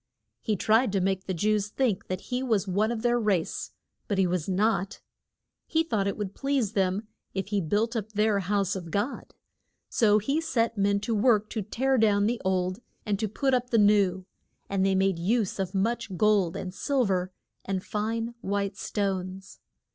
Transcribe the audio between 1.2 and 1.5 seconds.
the